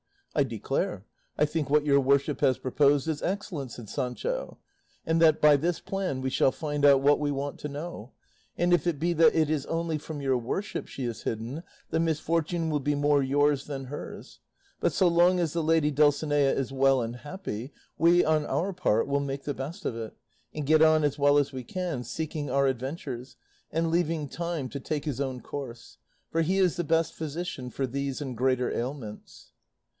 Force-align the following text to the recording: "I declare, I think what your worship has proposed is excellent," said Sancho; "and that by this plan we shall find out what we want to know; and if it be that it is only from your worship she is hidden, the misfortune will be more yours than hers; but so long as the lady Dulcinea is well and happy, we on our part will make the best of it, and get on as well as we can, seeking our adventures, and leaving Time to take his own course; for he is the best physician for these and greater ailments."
"I 0.33 0.43
declare, 0.43 1.05
I 1.37 1.43
think 1.45 1.69
what 1.69 1.85
your 1.85 1.99
worship 1.99 2.39
has 2.41 2.57
proposed 2.57 3.07
is 3.07 3.21
excellent," 3.21 3.71
said 3.73 3.87
Sancho; 3.89 4.57
"and 5.05 5.21
that 5.21 5.41
by 5.41 5.57
this 5.57 5.79
plan 5.81 6.21
we 6.21 6.29
shall 6.29 6.53
find 6.53 6.85
out 6.85 7.01
what 7.01 7.19
we 7.19 7.29
want 7.31 7.59
to 7.59 7.69
know; 7.69 8.13
and 8.57 8.73
if 8.73 8.87
it 8.87 8.97
be 8.97 9.11
that 9.13 9.35
it 9.35 9.49
is 9.49 9.65
only 9.67 9.97
from 9.99 10.21
your 10.21 10.37
worship 10.37 10.87
she 10.87 11.03
is 11.03 11.23
hidden, 11.23 11.63
the 11.91 11.99
misfortune 11.99 12.69
will 12.69 12.79
be 12.79 12.95
more 12.95 13.21
yours 13.21 13.65
than 13.65 13.85
hers; 13.85 14.39
but 14.79 14.93
so 14.93 15.07
long 15.07 15.39
as 15.39 15.53
the 15.53 15.61
lady 15.61 15.91
Dulcinea 15.91 16.53
is 16.55 16.71
well 16.71 17.01
and 17.01 17.17
happy, 17.17 17.71
we 17.97 18.23
on 18.23 18.45
our 18.45 18.71
part 18.73 19.07
will 19.07 19.19
make 19.19 19.43
the 19.43 19.53
best 19.53 19.83
of 19.85 19.95
it, 19.97 20.15
and 20.55 20.65
get 20.65 20.81
on 20.81 21.03
as 21.03 21.19
well 21.19 21.37
as 21.37 21.51
we 21.51 21.63
can, 21.65 22.03
seeking 22.05 22.49
our 22.49 22.65
adventures, 22.67 23.35
and 23.69 23.91
leaving 23.91 24.29
Time 24.29 24.67
to 24.69 24.79
take 24.79 25.05
his 25.05 25.21
own 25.21 25.41
course; 25.41 25.97
for 26.31 26.41
he 26.41 26.57
is 26.57 26.77
the 26.77 26.83
best 26.85 27.13
physician 27.13 27.69
for 27.69 27.85
these 27.85 28.19
and 28.21 28.37
greater 28.37 28.71
ailments." 28.71 29.51